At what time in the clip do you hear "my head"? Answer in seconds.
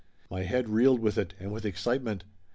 0.31-0.67